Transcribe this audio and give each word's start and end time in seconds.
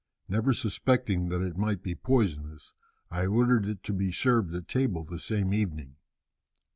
Never 0.27 0.51
suspecting 0.51 1.29
that 1.29 1.43
it 1.43 1.55
might 1.55 1.83
be 1.83 1.93
poisonous, 1.93 2.73
I 3.11 3.27
ordered 3.27 3.67
it 3.67 3.83
to 3.83 3.93
be 3.93 4.11
served 4.11 4.51
at 4.55 4.67
table 4.67 5.03
the 5.05 5.19
same 5.19 5.53
evening. 5.53 5.97